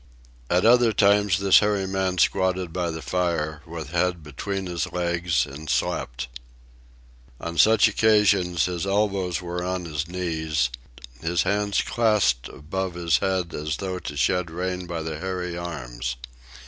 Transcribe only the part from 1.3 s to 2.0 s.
this hairy